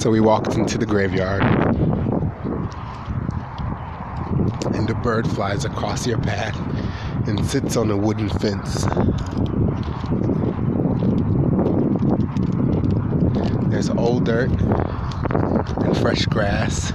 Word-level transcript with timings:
So 0.00 0.10
we 0.10 0.20
walked 0.20 0.54
into 0.54 0.78
the 0.78 0.86
graveyard, 0.86 1.42
and 4.74 4.88
a 4.88 4.94
bird 4.94 5.28
flies 5.28 5.66
across 5.66 6.06
your 6.06 6.16
path 6.16 6.56
and 7.28 7.44
sits 7.44 7.76
on 7.76 7.90
a 7.90 7.96
wooden 7.98 8.30
fence. 8.30 8.86
There's 13.70 13.90
old 13.90 14.24
dirt 14.24 14.50
and 15.82 15.94
fresh 15.98 16.24
grass. 16.24 16.92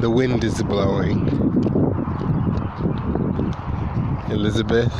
The 0.00 0.10
wind 0.10 0.44
is 0.44 0.62
blowing. 0.62 1.26
Elizabeth, 4.30 4.92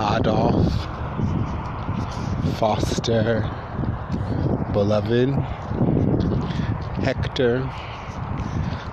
Adolf, 0.00 0.72
Foster, 2.58 3.61
Beloved, 4.72 5.30
Hector, 7.02 7.58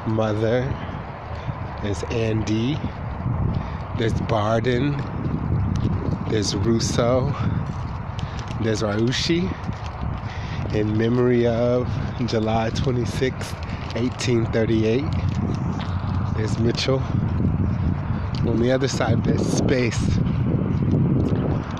Mother, 0.08 0.68
there's 1.82 2.04
Andy, 2.12 2.78
there's 3.98 4.20
Barden, 4.22 5.02
there's 6.30 6.56
Russo, 6.56 7.34
there's 8.62 8.82
Raushi, 8.82 9.50
in 10.74 10.98
memory 10.98 11.48
of 11.48 11.88
July 12.26 12.70
26, 12.72 13.54
1838. 13.96 15.04
There's 16.36 16.60
Mitchell. 16.60 17.02
On 18.48 18.60
the 18.60 18.72
other 18.72 18.88
side, 18.88 19.24
there's 19.24 19.46
space 19.46 20.18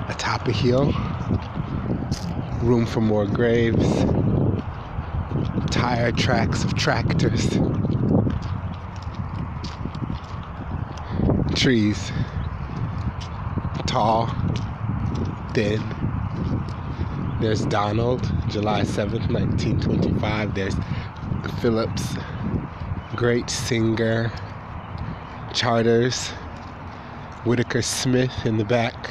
atop 0.08 0.48
a 0.48 0.52
hill, 0.52 0.94
room 2.62 2.84
for 2.84 3.00
more 3.00 3.26
graves, 3.26 4.04
tire 5.70 6.12
tracks 6.12 6.62
of 6.62 6.74
tractors, 6.74 7.58
trees, 11.54 12.12
tall, 13.86 14.26
thin. 15.54 15.82
There's 17.40 17.64
Donald, 17.66 18.30
July 18.48 18.82
7th, 18.82 19.30
1925. 19.32 20.54
There's 20.54 20.74
Phillips, 21.60 22.14
great 23.16 23.48
singer, 23.48 24.30
Charters, 25.54 26.28
Whitaker 27.44 27.80
Smith 27.80 28.44
in 28.44 28.58
the 28.58 28.64
back, 28.64 29.10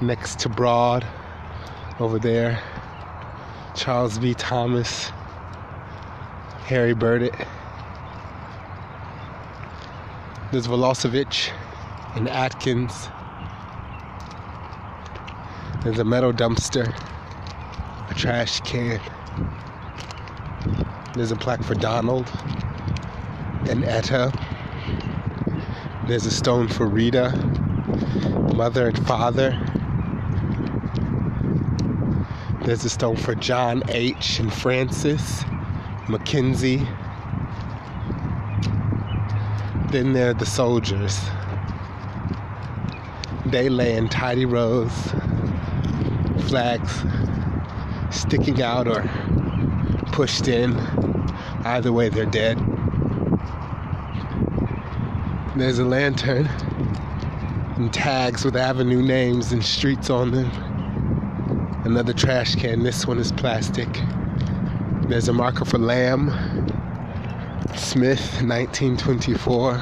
next 0.00 0.38
to 0.40 0.48
Broad 0.48 1.04
over 2.00 2.20
there, 2.20 2.62
Charles 3.78 4.18
B. 4.18 4.34
Thomas, 4.34 5.10
Harry 6.66 6.94
Burdett. 6.94 7.32
There's 10.50 10.66
Velosevich 10.66 11.52
and 12.16 12.28
Atkins. 12.28 13.08
There's 15.84 16.00
a 16.00 16.04
metal 16.04 16.32
dumpster 16.32 16.92
a 18.10 18.14
trash 18.14 18.58
can. 18.62 19.00
There's 21.14 21.30
a 21.30 21.36
plaque 21.36 21.62
for 21.62 21.76
Donald 21.76 22.28
and 23.68 23.84
Etta. 23.84 24.32
There's 26.08 26.26
a 26.26 26.32
stone 26.32 26.66
for 26.66 26.88
Rita, 26.88 27.30
mother 28.56 28.88
and 28.88 29.06
father. 29.06 29.67
There's 32.68 32.84
a 32.84 32.90
stone 32.90 33.16
for 33.16 33.34
John 33.34 33.82
H. 33.88 34.40
and 34.40 34.52
Francis, 34.52 35.42
McKenzie. 36.04 36.86
Then 39.90 40.12
there 40.12 40.28
are 40.28 40.34
the 40.34 40.44
soldiers. 40.44 41.18
They 43.46 43.70
lay 43.70 43.96
in 43.96 44.10
tidy 44.10 44.44
rows, 44.44 44.92
flags 46.48 47.06
sticking 48.10 48.60
out 48.60 48.86
or 48.86 49.02
pushed 50.12 50.46
in. 50.46 50.76
Either 51.64 51.90
way, 51.90 52.10
they're 52.10 52.26
dead. 52.26 52.58
There's 55.56 55.78
a 55.78 55.86
lantern 55.86 56.44
and 57.76 57.90
tags 57.94 58.44
with 58.44 58.56
avenue 58.56 59.00
names 59.00 59.52
and 59.52 59.64
streets 59.64 60.10
on 60.10 60.32
them. 60.32 60.67
Another 61.88 62.12
trash 62.12 62.54
can. 62.54 62.82
This 62.82 63.06
one 63.06 63.18
is 63.18 63.32
plastic. 63.32 63.88
There's 65.08 65.28
a 65.28 65.32
marker 65.32 65.64
for 65.64 65.78
Lamb, 65.78 66.28
Smith, 67.74 68.42
1924. 68.42 69.72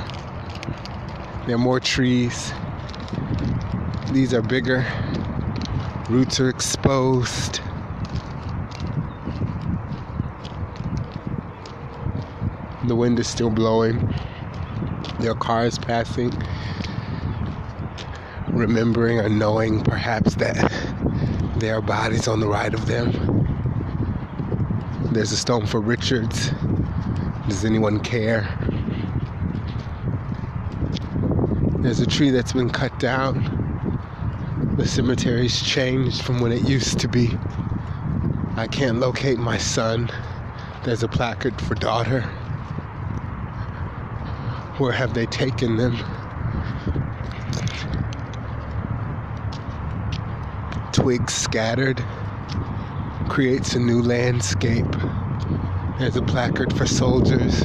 There 1.47 1.57
are 1.57 1.59
more 1.59 1.81
trees. 1.81 2.53
These 4.13 4.33
are 4.35 4.41
bigger. 4.41 4.87
Roots 6.09 6.39
are 6.39 6.49
exposed. 6.49 7.61
The 12.87 12.95
wind 12.95 13.19
is 13.19 13.27
still 13.27 13.51
blowing. 13.51 14.15
There 15.19 15.33
are 15.33 15.35
cars 15.35 15.77
passing, 15.77 16.33
remembering 18.51 19.19
or 19.19 19.29
knowing 19.29 19.83
perhaps 19.83 20.37
that 20.37 20.86
there 21.59 21.77
are 21.77 21.81
bodies 21.81 22.29
on 22.29 22.41
the 22.41 22.47
right 22.47 22.73
of 22.75 22.87
them. 22.87 23.13
There's 25.13 25.33
a 25.33 25.37
stone 25.37 25.65
for 25.67 25.81
Richards. 25.81 26.51
Does 27.49 27.65
anyone 27.65 28.01
care? 28.01 28.47
There's 31.79 32.01
a 32.01 32.07
tree 32.07 32.31
that's 32.31 32.53
been 32.53 32.69
cut 32.69 32.99
down. 32.99 34.75
The 34.77 34.87
cemetery's 34.87 35.63
changed 35.63 36.23
from 36.23 36.41
when 36.41 36.53
it 36.53 36.69
used 36.69 36.99
to 36.99 37.09
be. 37.09 37.31
I 38.57 38.67
can't 38.67 38.99
locate 38.99 39.39
my 39.39 39.57
son. 39.57 40.11
There's 40.85 41.03
a 41.03 41.09
placard 41.09 41.59
for 41.63 41.75
daughter. 41.75 42.23
Where 44.79 44.93
have 44.93 45.15
they 45.15 45.25
taken 45.27 45.77
them? 45.77 45.97
Twigs 51.07 51.35
scattered 51.35 52.05
creates 53.29 53.77
a 53.77 53.79
new 53.79 54.03
landscape. 54.03 54.91
There's 56.01 56.17
a 56.17 56.23
placard 56.23 56.77
for 56.77 56.85
soldiers. 56.85 57.65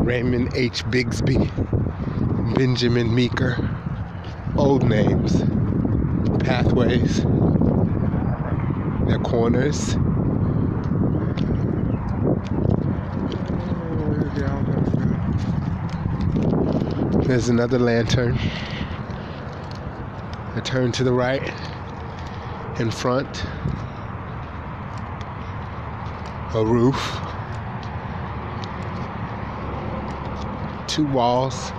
Raymond 0.00 0.52
H. 0.56 0.84
Bigsby, 0.86 1.48
Benjamin 2.56 3.14
Meeker, 3.14 3.56
old 4.56 4.82
names, 4.82 5.44
pathways, 6.42 7.22
their 9.06 9.20
corners. 9.20 9.94
There's 17.28 17.48
another 17.48 17.78
lantern. 17.78 18.36
I 20.54 20.60
turn 20.60 20.92
to 20.92 21.04
the 21.04 21.12
right, 21.14 21.42
in 22.78 22.90
front, 22.90 23.42
a 26.54 26.62
roof, 26.62 27.18
two 30.86 31.06
walls 31.06 31.70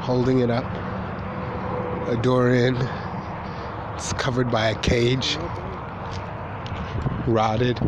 holding 0.00 0.38
it 0.38 0.48
up, 0.48 0.64
a 2.08 2.16
door 2.22 2.54
in, 2.54 2.76
it's 3.94 4.14
covered 4.14 4.50
by 4.50 4.70
a 4.70 4.74
cage, 4.76 5.36
rotted. 7.26 7.82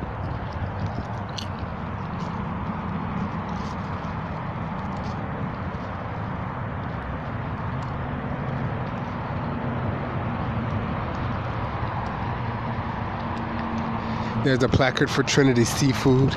There's 14.45 14.63
a 14.63 14.69
placard 14.69 15.11
for 15.11 15.25
Trinity 15.25 15.65
Seafood. 15.65 16.35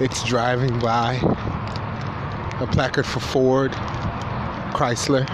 It's 0.00 0.22
driving 0.22 0.78
by. 0.78 1.14
A 2.60 2.68
placard 2.70 3.04
for 3.04 3.18
Ford, 3.18 3.72
Chrysler, 4.72 5.26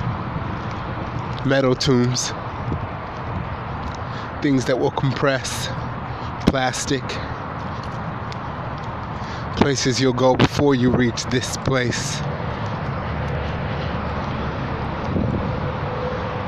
metal 1.44 1.74
tombs, 1.74 2.32
things 4.42 4.64
that 4.64 4.78
will 4.78 4.90
compress, 4.90 5.68
plastic, 6.46 7.06
places 9.56 10.00
you'll 10.00 10.14
go 10.14 10.34
before 10.34 10.74
you 10.74 10.90
reach 10.90 11.24
this 11.24 11.58
place. 11.58 12.20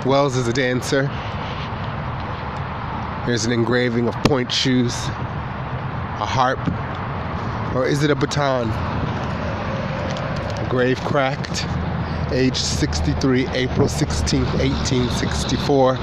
Wells 0.07 0.37
is 0.37 0.49
a 0.49 0.53
dancer. 0.55 1.03
There's 3.27 3.45
an 3.45 3.53
engraving 3.53 4.09
of 4.09 4.15
pointe 4.25 4.53
shoes, 4.53 4.95
a 6.25 6.27
harp, 6.27 6.59
or 7.77 7.87
is 7.87 8.03
it 8.03 8.11
a 8.11 8.15
baton? 8.15 8.67
Grave 10.71 10.99
cracked, 11.03 11.67
age 12.33 12.57
63, 12.57 13.47
April 13.49 13.89
16, 13.89 14.43
1864. 14.43 15.97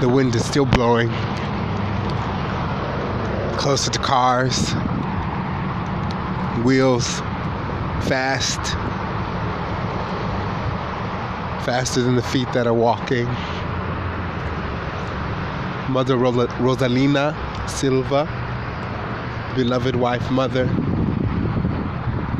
The 0.00 0.08
wind 0.08 0.34
is 0.34 0.46
still 0.46 0.64
blowing. 0.64 1.10
Closer 3.58 3.90
to 3.90 3.98
cars, 3.98 4.72
wheels, 6.64 7.20
fast, 8.08 8.60
faster 11.66 12.00
than 12.00 12.16
the 12.16 12.22
feet 12.22 12.50
that 12.54 12.66
are 12.66 12.72
walking. 12.72 13.26
Mother 15.92 16.16
Rosalina 16.16 17.53
Silva, 17.66 18.24
beloved 19.54 19.96
wife, 19.96 20.30
mother. 20.30 20.66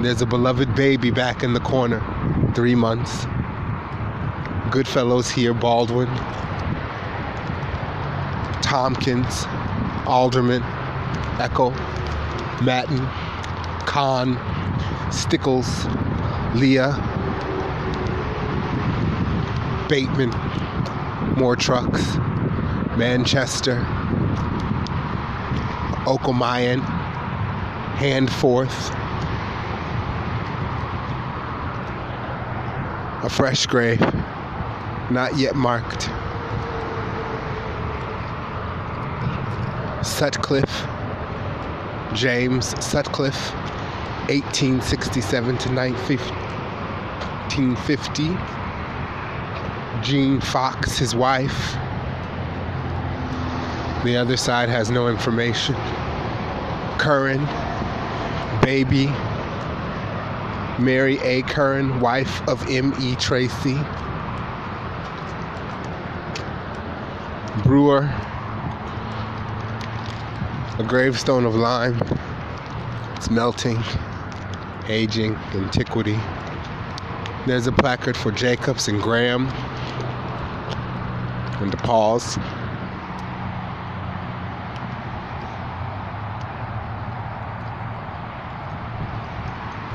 There's 0.01 0.23
a 0.23 0.27
beloved 0.27 0.75
baby 0.75 1.11
back 1.11 1.43
in 1.43 1.53
the 1.55 1.61
corner, 1.61 2.03
three 2.55 2.75
months. 2.75 3.27
Goodfellows 4.71 5.31
here, 5.31 5.55
Baldwin, 5.55 6.09
Tompkins, 8.63 9.45
Alderman, 10.07 10.63
Echo, 11.41 11.71
Matten, 12.63 12.99
Kahn, 13.87 14.39
Stickles, 15.13 15.87
Leah, 16.55 16.93
Bateman, 19.89 20.31
more 21.39 21.57
trucks. 21.57 22.17
Manchester, 22.97 23.85
Okomayan, 26.05 26.81
Handforth, 27.97 28.93
a 33.25 33.29
fresh 33.31 33.67
grave, 33.67 34.01
not 35.11 35.37
yet 35.37 35.57
marked. 35.57 36.11
Sutcliffe, 40.05 40.87
James 42.15 42.75
Sutcliffe, 42.85 43.53
1867 44.29 45.59
to 45.59 45.71
1950. 45.71 48.37
Jean 50.03 50.41
Fox, 50.41 50.99
his 50.99 51.15
wife, 51.15 51.77
the 54.05 54.17
other 54.19 54.37
side 54.37 54.69
has 54.69 54.91
no 54.91 55.09
information. 55.09 55.75
Curran, 56.99 57.43
baby, 58.61 59.07
Mary 60.79 61.19
A. 61.21 61.41
Curran, 61.43 62.01
wife 62.01 62.47
of 62.47 62.69
M.E. 62.69 63.17
Tracy. 63.17 63.79
Brewer, 67.63 68.13
a 70.79 70.85
gravestone 70.87 71.47
of 71.47 71.55
lime. 71.55 71.99
It's 73.17 73.31
melting, 73.31 73.83
aging, 74.87 75.35
antiquity. 75.55 76.19
There's 77.47 77.67
a 77.67 77.73
placard 77.73 78.19
for 78.19 78.31
Jacobs 78.33 78.89
and 78.89 79.01
Graham 79.01 79.47
and 81.63 81.73
the 81.73 81.77
DePauls. 81.79 82.39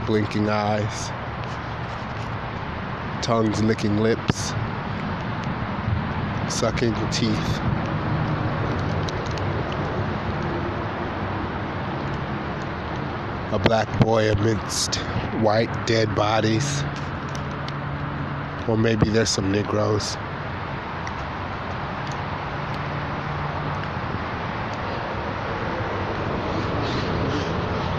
Blinking 0.10 0.50
eyes, 0.50 1.10
tongues 3.24 3.62
licking 3.62 4.00
lips, 4.00 4.54
sucking 6.52 6.96
teeth. 7.12 7.60
A 13.52 13.60
black 13.64 13.88
boy 14.00 14.32
amidst 14.32 14.96
white 15.44 15.70
dead 15.86 16.16
bodies. 16.16 16.82
Or 18.68 18.78
maybe 18.78 19.12
there's 19.12 19.30
some 19.30 19.52
Negroes. 19.52 20.18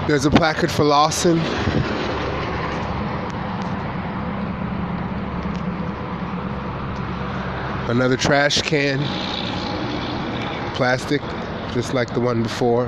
There's 0.08 0.26
a 0.26 0.30
placard 0.32 0.72
for 0.72 0.82
Lawson. 0.82 1.40
Another 7.90 8.16
trash 8.16 8.62
can, 8.62 9.00
plastic, 10.76 11.20
just 11.74 11.92
like 11.92 12.14
the 12.14 12.20
one 12.20 12.40
before. 12.40 12.86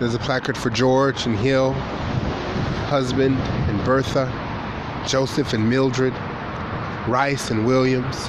There's 0.00 0.16
a 0.16 0.18
placard 0.18 0.58
for 0.58 0.70
George 0.70 1.24
and 1.26 1.38
Hill, 1.38 1.72
husband 2.90 3.38
and 3.38 3.84
Bertha, 3.84 4.26
Joseph 5.06 5.52
and 5.52 5.70
Mildred, 5.70 6.12
Rice 7.06 7.52
and 7.52 7.64
Williams, 7.64 8.28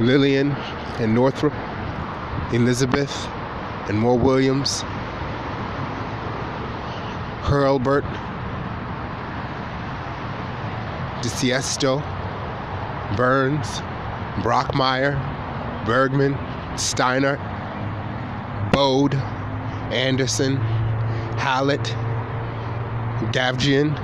Lillian 0.00 0.52
and 0.98 1.14
Northrop, 1.14 1.52
Elizabeth 2.54 3.28
and 3.90 3.98
more 3.98 4.16
Williams, 4.16 4.80
Hurlbert, 7.42 8.04
DeSiesto, 11.20 12.02
Burns, 13.14 13.82
Brockmeyer, 14.36 15.16
Bergman, 15.84 16.36
Steiner, 16.78 17.36
Bode, 18.72 19.14
Anderson, 19.92 20.56
Hallett, 21.36 21.94
Davjian, 23.32 23.94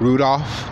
Rudolph, 0.00 0.68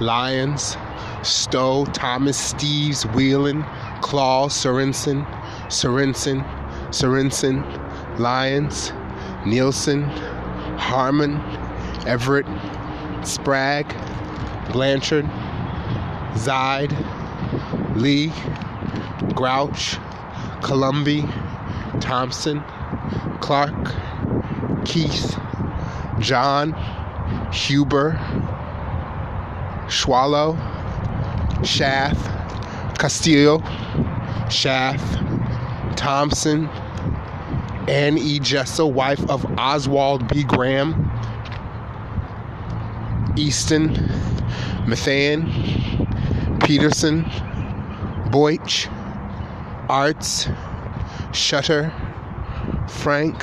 Lyons, 0.00 0.76
Stowe, 1.22 1.84
Thomas, 1.86 2.52
Steves, 2.52 3.04
Whelan, 3.14 3.64
Claus, 4.02 4.54
Sorensen, 4.54 5.24
Sorensen, 5.68 6.44
Sorensen, 6.90 7.64
Lyons, 8.18 8.92
Nielsen, 9.46 10.04
Harmon, 10.78 11.36
Everett, 12.06 12.46
Sprague, 13.26 13.94
Blanchard, 14.72 15.28
Zide, 16.36 16.92
Lee, 17.98 18.32
Grouch, 19.34 19.96
Columby, 20.62 21.24
Thompson, 22.00 22.62
Clark, 23.40 23.94
Keith, 24.84 25.38
John, 26.20 26.72
Huber, 27.52 28.12
Schwallow, 29.88 30.56
Schaff, 31.64 32.16
Castillo, 32.98 33.62
Schaff, 34.48 35.02
Thompson, 35.96 36.68
Anne 37.88 38.18
E. 38.18 38.38
Jessel, 38.38 38.92
wife 38.92 39.28
of 39.30 39.44
Oswald 39.58 40.28
B. 40.28 40.44
Graham, 40.44 41.10
Easton, 43.36 43.94
Mathan, 44.86 45.48
Peterson, 46.64 47.24
Boych, 48.30 48.88
Arts, 49.88 50.48
Shutter, 51.32 51.92
Frank, 52.86 53.42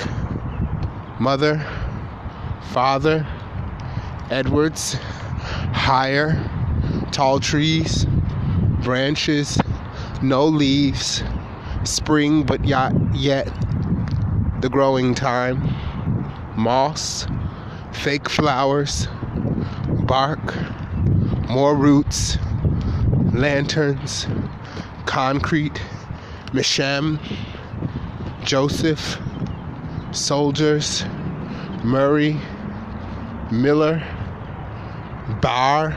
Mother, 1.19 1.65
Father, 2.71 3.25
Edwards, 4.29 4.93
Higher, 5.73 6.37
Tall 7.11 7.39
Trees, 7.39 8.05
Branches, 8.83 9.57
No 10.21 10.45
Leaves, 10.45 11.23
Spring 11.83 12.43
but 12.43 12.63
yet, 12.65 12.93
yet 13.13 13.45
the 14.61 14.69
growing 14.69 15.15
time, 15.15 15.73
Moss, 16.55 17.25
Fake 17.91 18.29
Flowers, 18.29 19.07
Bark, 20.05 20.55
More 21.49 21.75
Roots, 21.75 22.37
lanterns, 23.33 24.27
concrete, 25.05 25.81
Mishem, 26.47 27.19
Joseph, 28.43 29.17
soldiers, 30.11 31.05
Murray, 31.83 32.39
Miller, 33.51 34.03
Barr, 35.41 35.95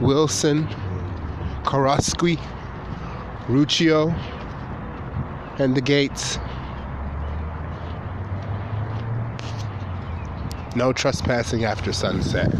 Wilson, 0.00 0.66
Koroski, 1.64 2.38
Ruccio 3.46 4.14
and 5.58 5.74
the 5.74 5.80
gates. 5.80 6.38
No 10.76 10.92
trespassing 10.92 11.64
after 11.64 11.92
sunset. 11.92 12.50